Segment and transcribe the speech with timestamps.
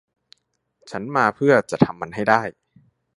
[0.91, 2.41] ฉันมาเพื่อจะทำมันให้ได้